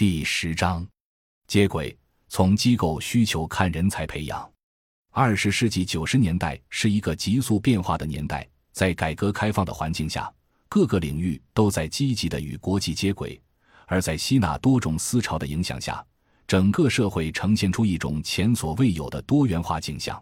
[0.00, 0.88] 第十章，
[1.46, 1.94] 接轨。
[2.26, 4.50] 从机构需求看人才培养。
[5.10, 10.32] 二十世纪九十年代是一个急速变化的年代，在改革开放的环境下，
[10.70, 13.38] 各个领域都在积极的与国际接轨，
[13.84, 16.02] 而在吸纳多种思潮的影响下，
[16.46, 20.18] 整个社会呈现出一种前所未有的多元化景象。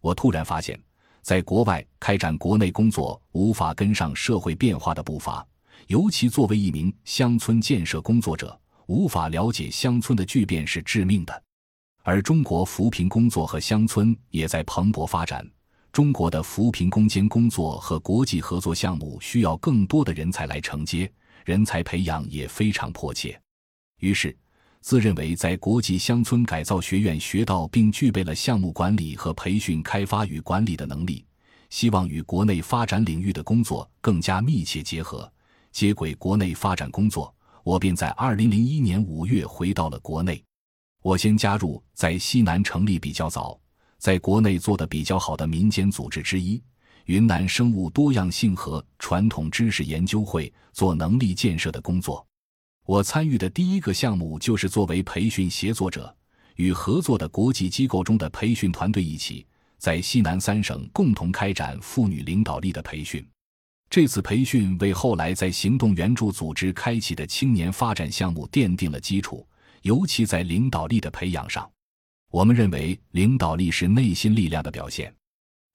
[0.00, 0.80] 我突然发现，
[1.22, 5.44] 在国外开展国内工作无法跟上社会变化的步伐，
[5.88, 8.56] 尤其作为一名乡村建设工作者。
[8.88, 11.42] 无法了解乡村的巨变是致命的，
[12.02, 15.46] 而中国扶贫工作和乡村也在蓬勃发展。
[15.92, 21.10] 中国的扶贫攻坚工作和国际合作项目需要更多的人才来承接，
[21.44, 23.38] 人才培养也非常迫切。
[24.00, 24.34] 于是，
[24.80, 31.26] 自认为在国际乡村改造学院学到并具备了项目管理和培训开发与管理的能力，
[31.68, 35.30] 希望与国内发展领域的工作更加密切结合，
[35.72, 37.34] 接轨国内发展工作。
[37.68, 40.42] 我便在二零零一年五月回到了国内。
[41.02, 43.60] 我先加入在西南成立比较早、
[43.98, 46.62] 在国内做的比较好的民间组织之一——
[47.04, 52.26] 云南生物多样性和传统知识研究会，做能力建设的工作。
[52.86, 56.16] 我参与的第一个项目就是作为培训协作者，
[56.56, 59.46] 与合作的国际机构中的培训团队一起，
[59.76, 63.22] 在西南三省共同开展妇女领导力的培训。
[63.90, 69.46] 这次培训为后来在行动援助组织开启的青年发展项目奠定了基础，
[69.82, 71.68] 尤其在领导力的培养上。
[72.30, 75.12] 我们认为，领导力是内心力量的表现，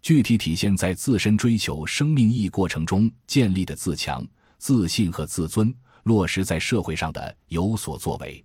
[0.03, 4.23] 具体体现在自身追求生命意义过程中建立的自强、
[4.59, 8.43] 自信和自尊，落实在社会上的有所作为。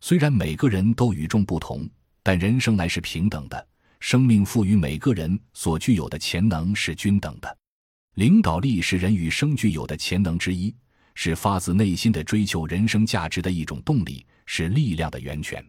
[0.00, 1.86] 虽然每个人都与众不同，
[2.22, 3.68] 但人生来是平等的，
[4.00, 7.58] 生命赋予每个人所具有的潜能是均等的。
[8.14, 10.74] 领导力是人与生俱有的潜能之一，
[11.14, 15.64] 是发自内心的追求人生价值的一种动力，是力量的源泉。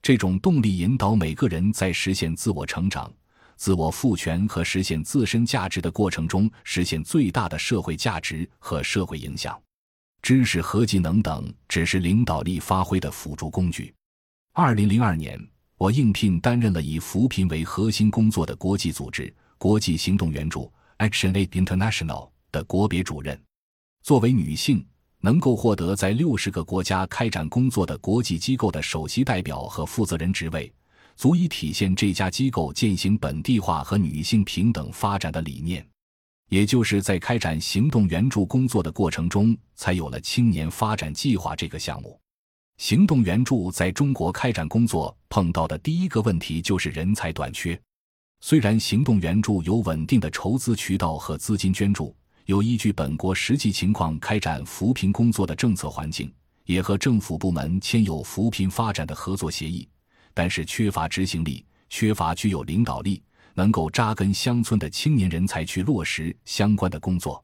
[0.00, 3.12] 这种动力引导每个人在实现自我成长、
[3.56, 9.60] 自我赋权和实现自身价值的过程中，实现最大的社会价值和社会影响。
[10.22, 13.94] 知识和技能等只是领导力发挥的辅助工具。
[14.54, 15.38] 二零零二年，
[15.76, 20.72] 我应聘担任了以扶贫为核心工作的国际组织——国际行动援助。
[20.98, 23.40] ActionAid International 的国别主任，
[24.02, 24.86] 作为女性，
[25.20, 30.72] 能够获得在六十个国家开展工作的国际机构的首席代表和负责人职位，
[31.16, 35.86] 足以体现这家机构践行本地化和女性平等发展的理念。
[36.50, 42.20] 也就是在开展行动援助工作的过程中，才有了青年发展计划这个项目。
[42.76, 47.80] 行动援助在中国开展工作碰到的第一个问题就是人才短缺。
[48.46, 56.30] 虽然行动援助有稳定的筹资渠道和资金捐助，有依据本国实际情况开展扶贫工作的政策环境，
[56.66, 59.88] 也和政府部门签有扶贫发展的合作协议，
[60.34, 63.22] 但是缺乏执行力，缺乏具有领导力、
[63.54, 67.42] 能够扎根乡村的青年人才去落实相关的工作。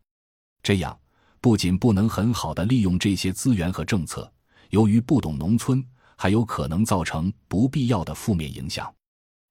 [0.62, 0.94] 这样
[1.40, 4.30] 不仅不能很好的利用这些资源和政策，
[4.68, 5.82] 由于不懂农村，
[6.14, 8.94] 还有可能造成不必要的负面影响。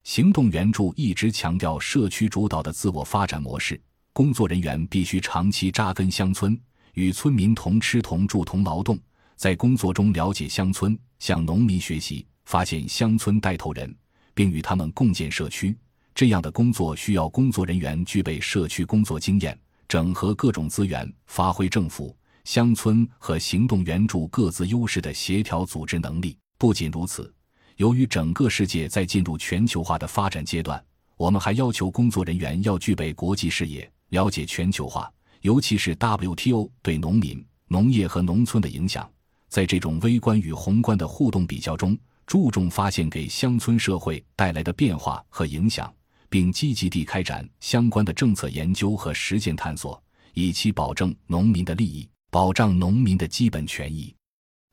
[0.02, 3.80] 行动援助一直强调社区主导的自我发展模式，
[4.12, 6.58] 工作人员必须长期扎根乡村，
[6.94, 8.98] 与村民同吃同住同劳动，
[9.36, 13.94] 在工作中了解乡村，向农民学习，发现乡村带头人，
[14.34, 15.76] 并与他们共建社区。
[16.14, 19.56] 这样的工作需要工作人员具备社区工作经验，
[19.86, 26.36] 整合各种资源，发挥政府、乡村和行动援助各自优势的协调组织能力。
[26.58, 27.32] 不仅如此。
[27.80, 30.84] 由于整个世界在进入全球化的发展阶段，
[31.16, 35.10] 我们还要求工作人员要具备国际视野，了解全球化，
[35.40, 39.10] 尤其是 WTO 对农民、农业和农村的影响。
[39.48, 41.96] 在这种微观与宏观的互动比较中，
[42.26, 45.90] 注重发现给乡村社会带来的变化和影响，
[46.28, 49.98] 并积极地开展相关的政策研究和实践探索，
[50.34, 54.14] 以期保证农民的利益，保障农民的基本权益。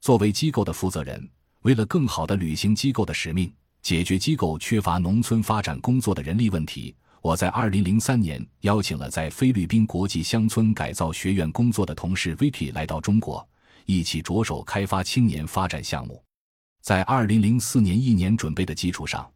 [0.02, 1.26] 作为机构的负责人。
[1.64, 3.52] 为了更好地履行机构的使命，
[3.82, 13.46] 解决机构缺乏农村发展工作的人力问题，我在2003年邀请了在菲律宾国际乡村改造学院工作的同事 Vicky 来到中国，
[13.86, 16.24] 一起着手开发青年发展项目。
[16.82, 19.30] 在2004年一年准备的基础上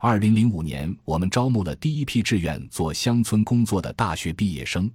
[0.00, 4.90] ，2005年我们招募了第一批志愿做乡村工作的大学毕业生，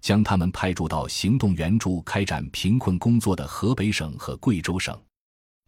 [0.00, 4.98] 将他们派驻到行动援助开展贫困工作的河北省和贵州省。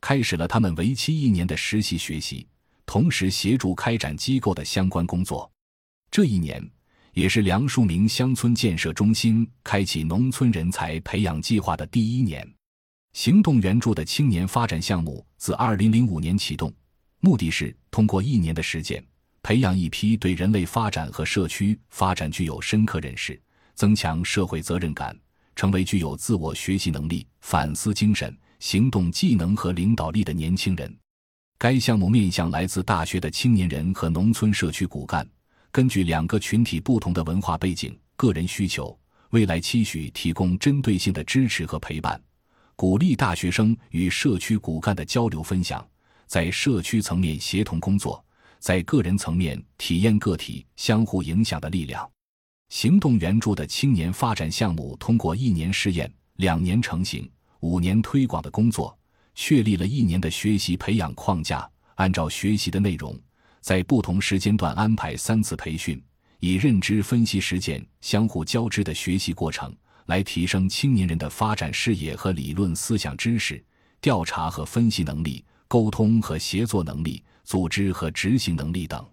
[0.01, 2.47] 开始了他们为期一年的实习学习，
[2.87, 5.51] 同时协助开展机构的相关工作。
[6.11, 6.63] 这一年
[7.13, 12.49] 也是梁树溟乡村建设中心开启农村人才培养计划的第一年。
[13.13, 16.73] 行动援助的青年发展项目自2005年启动，
[17.21, 19.05] 目的是通过一年的实践，
[19.43, 23.41] 培养一批对人类发展和社区发展具有深刻认识、
[23.75, 25.19] 增强社会责任感、
[25.57, 30.97] 成为具有自我学习能力、反思精神、行动技能和领导力的年轻人。
[31.59, 35.29] 该项目面向来自大学的青年人和农村社区骨干，
[35.73, 38.97] 根据两个群体不同的文化背景、个人需求、
[39.31, 42.21] 未来期许，提供针对性的支持和陪伴，
[42.77, 45.85] 鼓励大学生与社区骨干的交流分享，
[46.27, 48.25] 在社区层面协同工作，
[48.61, 52.09] 在个人层面体验个体相互影响的力量。
[52.69, 57.29] 行动援助的青年发展项目通过一年试验、两年成型、
[57.61, 58.97] 五年推广的工作。
[59.41, 63.17] 确立了一年的学习培养框架，按照学习的内容，
[63.61, 66.03] 在不同时间段安排三次培训，
[66.41, 69.73] 以认知分析实践相互交织的学习过程，
[70.07, 73.65] 来提升青年人的发展视野和理论思想知识、
[74.01, 79.07] 调查和分析能力、沟通和协作能力、组织和执行能力等。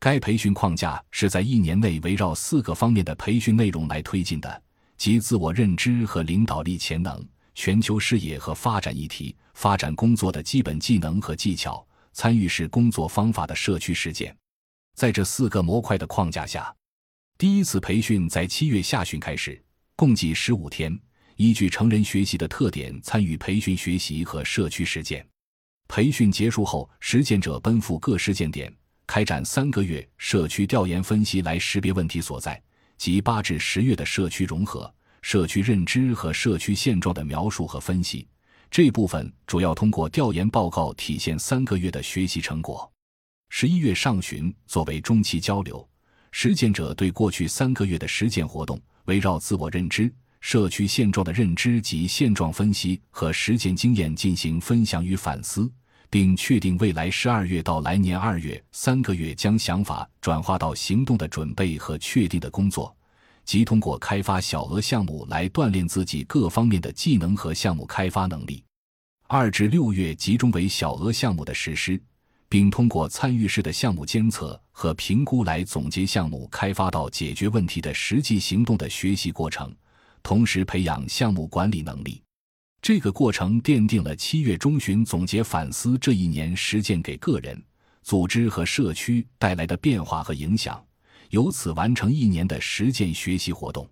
[0.00, 4.62] 该培训框架是在一年内围绕四个方面的培训内容来推进的，
[4.96, 7.24] 即自我认知和领导力潜能。
[7.54, 14.34] 全球视野和发展议题，发展工作的基本技能和技巧，参与式工作方法的社区实践。
[14.94, 16.74] 在这四个模块的框架下，
[17.38, 19.62] 第一次培训在七月下旬开始，
[19.96, 20.98] 共计十五天，
[21.36, 25.26] 依据成人学习的特点参与培训学习和社区实践。
[25.88, 28.74] 培训结束后，实践者奔赴各实践点，
[29.06, 32.62] 开展三个月社区调研分析，来识别问题所在，
[32.96, 34.92] 及八至十月的社区融合。
[35.22, 38.28] 社区认知和社区现状的描述和分析，
[38.70, 42.90] 这部分主要通过调研报告体现三个月的学习成果。
[43.48, 45.88] 十一月上旬作为中期交流，
[46.32, 55.70] 实践者对过去三个月的实践活动，围绕自我认知、社区现状的认知及现状分析和实践经验进行分享与反思，
[56.10, 62.94] 并确定未来十二月到来年二月三个月将想法转化到行动的准备和确定的工作。
[63.44, 68.62] 即通过开发小额项目来锻炼自己各方面的技能和项目开发能力。
[69.26, 72.00] 二至六月集中为小额项目的实施，
[72.48, 79.74] 并通过参与式的项目监测和评估来总结项目开发到解决问题的实际行动的学习过程，
[80.22, 82.22] 同时培养项目管理能力。
[82.82, 87.62] 这个过程奠定了七月中旬总结反思这一年实践给个人、
[88.02, 90.84] 组织和社区带来的变化和影响。
[91.32, 93.88] 由此完成一年的实践学习活动。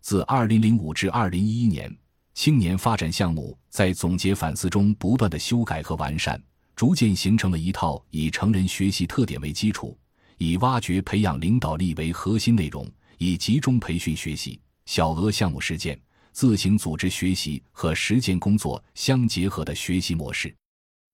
[0.00, 1.96] 自2005至2011年，
[2.34, 6.42] 青年发展项目在总结反思中不断的修改和完善，
[6.74, 9.96] 逐渐形成了一套以成人学习特点为基础，
[10.38, 15.96] 以挖掘培养领导力为核心内容，以集中培训学习、小额项目实践、
[16.32, 20.52] 自行组织学习和实践工作相结合的学习模式，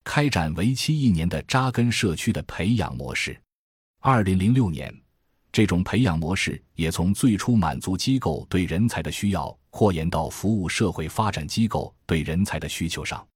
[0.02, 3.38] 开展为期一年的扎根社区的培养模式。
[4.00, 4.98] 2006年。
[5.50, 13.26] 这种培养模式也从最初满足机构对人才的需要，扩延到服务社会发展机构对人才的需求上。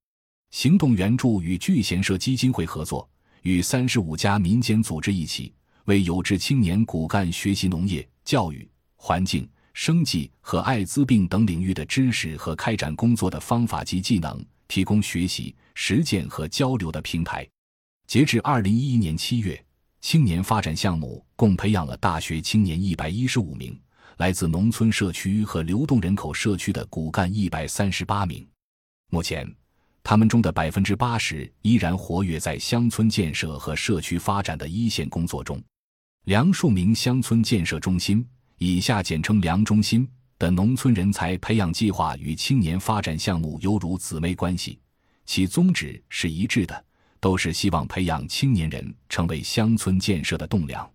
[0.51, 3.09] 行动援助与聚贤社基金会合作，
[3.41, 5.53] 与三十五家民间组织一起，
[5.87, 17.49] 为有志青年骨干学习农业、教育、环境、生计和艾滋病等领域的知识和开展工作的方法及技能，提供学习、实践和交流的平台。
[18.07, 19.65] 截至二零一一年七月。
[20.03, 23.81] 青年发展项目共培养了大学青年一百一十五名，
[24.17, 28.47] 来自农村社区和流动人口社区的骨干一百三十八名。
[29.11, 29.49] 目前，
[30.03, 35.63] 他们中的百分之八十依然活跃在乡村建设和社区发展的一线工作中。
[36.25, 38.27] 梁树明乡村建设中心
[38.59, 40.07] （以下简称梁中心）
[40.37, 44.81] 的农村人才培养计划与青年发展项目犹如姊妹关系，
[45.25, 46.85] 其宗旨是一致的。
[47.23, 50.91] 都是希望培养青年人成为乡村建设的栋梁。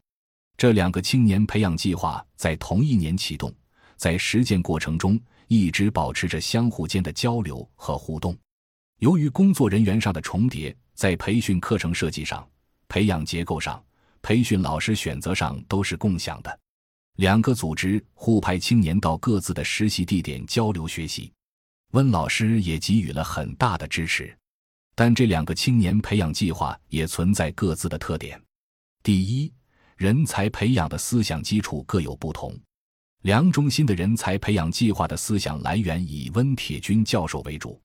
[0.57, 3.51] 这两个青年培养计划在同一年启动，
[3.95, 5.17] 在实践过程中
[5.47, 8.37] 一直保持着相互间的交流和互动。
[8.99, 12.45] 由于工作人员上的重叠，在培训课程设计上、
[12.89, 13.81] 培养结构上、
[14.21, 16.59] 培训老师选择上都是共享的。
[17.15, 21.31] 两个组织互派青年到各自的实习地点交流学习，
[21.91, 24.37] 温老师也给予了很大的支持。
[24.99, 28.41] 但这两个青年培养计划也存在各自的特点。
[29.03, 29.53] 第一，
[29.95, 32.59] 人才培养的思想基础各有不同。
[33.21, 37.79] 梁中心的人才培养计划的思想来源以温铁军教授为主，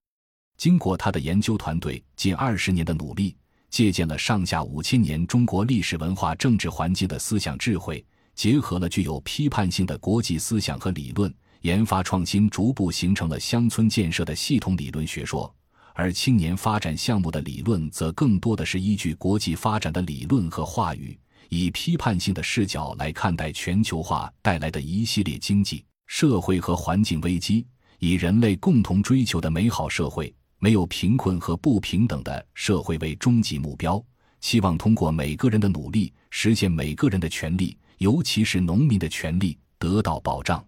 [0.56, 3.36] 经过他的研究团队近二十年的努力，
[3.68, 8.02] 借鉴了上下五千年中国历史文化政治环境的思想智慧，
[8.34, 15.54] 结合了具有批判性的国际思想和理论，研发创新，逐步形成了乡村建设的系统理论学说。
[15.94, 21.18] 而青年发展项目的理论则更多的是依据国际发展的理论和话语，
[21.48, 27.66] 以批判性的视角来看待全球化带来的一系列经济、社会和环境危机，
[27.98, 34.02] 以人类共同追求的美好社会、没有贫困和不平等的社会为终极目标，
[34.40, 40.64] 期望通过每个人的努力，实现每个人的权利，尤其是农民的权利得到保障。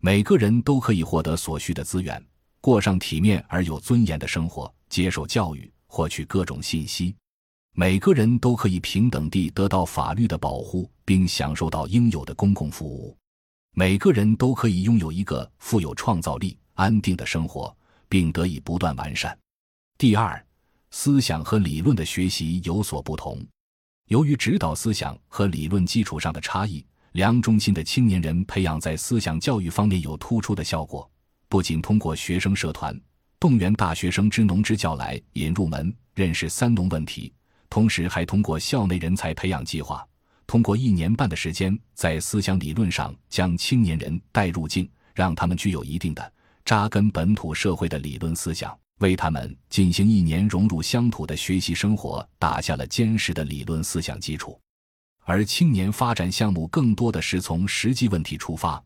[0.00, 2.22] 每个人都可以获得所需的资源。
[2.60, 7.14] 过上体面而有尊严的生活，接受教育，获取各种信息。
[7.72, 13.16] 每个人都可以平等地得到法律的保护，并享受到应有的公共服务。
[13.72, 17.76] 每个人都可以拥有一个富有创造力、安定的生活，
[18.08, 19.38] 并得以不断完善。
[19.98, 20.42] 第二，
[20.90, 23.46] 思想和理论的学习有所不同。
[24.08, 26.82] 由于指导思想和理论基础上的差异，
[27.12, 31.10] 梁中心的青年人培养在思想教育方面有突出的效果。
[31.48, 32.98] 不仅通过学生社团
[33.38, 37.32] 动员大学生知农支教来引入门认识三农问题，
[37.70, 40.04] 同时还通过校内人才培养计划，
[40.46, 46.32] 通过一年半的时间，在思想理论上将青年人带入境，让他们具有一定的
[46.64, 54.58] 扎根本土社会的理论思想，为他们进行一年融入乡土的学习生活打下了坚实的理论思想基础。
[55.24, 58.82] 而青年发展项目更多的是从实际问题出发。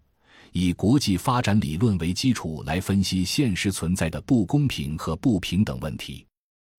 [0.52, 6.26] 以国际发展理论为基础来分析现实存在的不公平和不平等问题，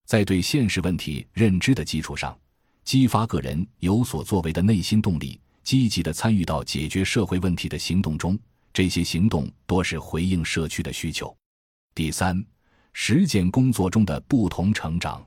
[0.06, 2.36] 在对现实问题认知的基础上，
[2.84, 8.38] 激发个人有所作为的内心动力，积极的参与到解决社会问题的行动中。
[8.74, 11.34] 这些行动多是回应社区的需求。
[11.94, 12.42] 第三，
[12.94, 15.22] 实践工作中的不同成长，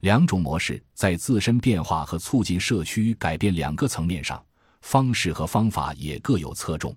[0.00, 4.44] 两种模式在自身变化和促进社区改变两个层面上，
[4.82, 6.94] 方式和方法也各有侧重。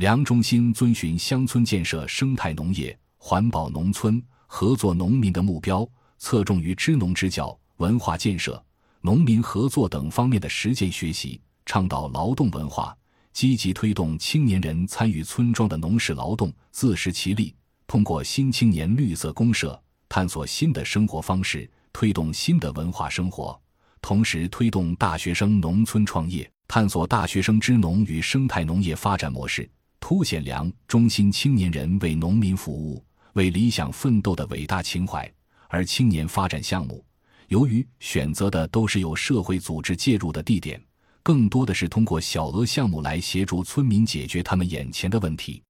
[0.00, 8.64] 梁中心遵循乡村建设、生态农业、环保农村、合作农民的目标，侧重于知农知教、文化建设、
[9.02, 12.96] 农民合作等方面的实践学习，倡导劳动文化，
[13.34, 17.54] 积极推动青年人参与村庄的农事劳动，自食其力。
[17.86, 19.78] 通过新青年绿色公社，
[20.08, 23.60] 探索新的生活方式，推动新的文化生活，
[24.00, 29.70] 同时推动大学生农村创业，探索大学生知农与生态农业发展模式。
[30.00, 33.04] 凸显梁中心青年人为农民服务、
[33.34, 35.30] 为理想奋斗的伟大情怀。
[35.68, 37.04] 而青年发展项目，
[37.46, 40.82] 由于选择的都是有社会组织介入的地点，
[41.22, 45.62] 更多的是通过小额项目来协助村民解决他们眼前的问题。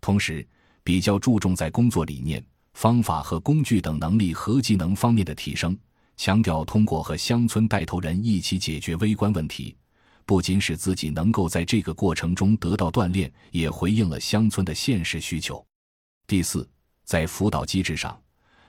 [0.00, 0.46] 同时，
[0.84, 2.44] 比较注重在工作理念、
[2.74, 5.76] 方法和工具等能力和技能方面的提升，
[6.16, 9.76] 强调通过和乡村带头人一起解决微观问题。
[10.30, 15.66] 不仅使自己能够在这个过程中得到锻炼，也回应了乡村的现实需求。
[16.24, 16.70] 第四，
[17.02, 18.16] 在辅导机制上，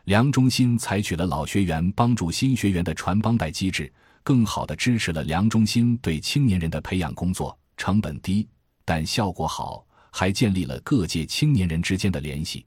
[0.05, 8.49] 梁中心采取了老学员帮助新学员的传帮带机制，更好地支持了梁中心对青年人的培养工作，成本低
[8.83, 12.65] 但效果好，还建立了各界青年人之间的联系。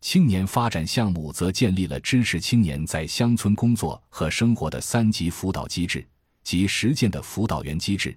[0.00, 6.06] 青年发展项目则建立了支持青年在乡村工作和生活的三级辅导机制
[6.44, 8.16] 及实践的辅导员机制。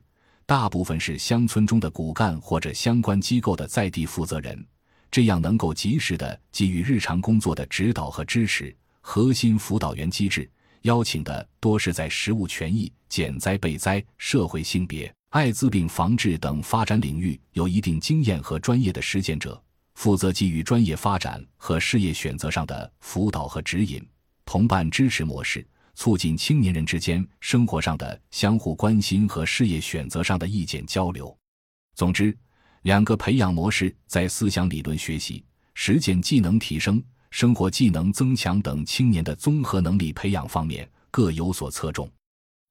[0.51, 4.62] 大部分是乡村中的骨干或者相关机构的在地负责人，
[5.10, 8.75] 这样能够及时的给予日常工作的指导和支持。
[9.00, 19.58] 核心辅导员机制邀请的多是在食物权益、减灾备灾、社会性别、艾滋病防治等发展领域有一定经验和专业的实践者，
[19.93, 24.05] 负责给予专业发展和事业选择上的辅导和指引。
[24.43, 25.65] 同伴支持模式。
[25.93, 31.36] 促进青年人之间生活上的相互关心和事业选择上的意见交流。
[31.95, 32.36] 总之，
[32.83, 35.43] 两个培养模式在思想理论学习、
[35.74, 42.10] 实践技能提升、生活技能增强等青年的综合能力培养方面各有所侧重。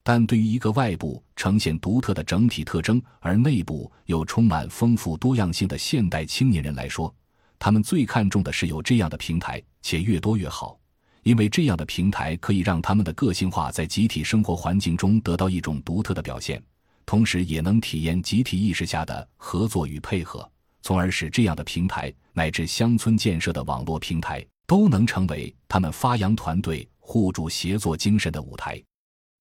[0.02, 7.14] 但对于一个外部呈现独特的整体特征，而内部又充满丰富多样性的现代青年人来说，
[7.58, 10.79] 他们最看重的是有这样的平台，且越多越好。
[11.22, 16.62] 因为这样的平台可以让他们的个性化在集体生活环境中得到一种独特的表现，
[17.04, 20.50] 同时也能体验集体意识下的合作与配合，
[20.82, 28.82] 从而使这样的平台乃至乡村建设的网络平台都能成为他们发扬团队互助协作精神的舞台，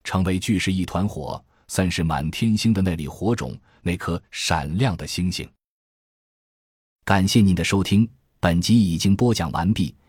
[0.04, 5.48] 成为聚是一团火、散是满天星的那粒火种，那颗闪亮的星星。
[7.06, 8.10] 感谢您的收听，
[8.40, 9.96] 本集已经播讲完毕。